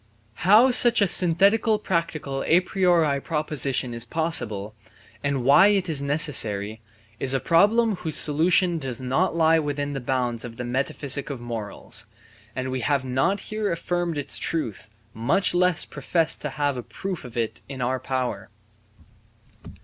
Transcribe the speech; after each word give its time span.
How 0.49 0.71
such 0.71 0.99
a 0.99 1.07
synthetical 1.07 1.77
practical 1.77 2.43
a 2.47 2.61
priori 2.61 3.21
proposition 3.21 3.93
is 3.93 4.03
possible, 4.03 4.73
and 5.23 5.43
why 5.43 5.67
it 5.67 5.87
is 5.87 6.01
necessary, 6.01 6.81
is 7.19 7.35
a 7.35 7.39
problem 7.39 7.97
whose 7.97 8.15
solution 8.15 8.79
does 8.79 8.99
not 8.99 9.35
lie 9.35 9.59
within 9.59 9.93
the 9.93 9.99
bounds 9.99 10.43
of 10.43 10.57
the 10.57 10.65
metaphysic 10.65 11.29
of 11.29 11.39
morals; 11.39 12.07
and 12.55 12.71
we 12.71 12.79
have 12.79 13.05
not 13.05 13.41
here 13.41 13.71
affirmed 13.71 14.17
its 14.17 14.39
truth, 14.39 14.89
much 15.13 15.53
less 15.53 15.85
professed 15.85 16.41
to 16.41 16.49
have 16.49 16.77
a 16.77 16.81
proof 16.81 17.23
of 17.23 17.37
it 17.37 17.61
in 17.69 17.79
our 17.79 17.99
power. 17.99 18.49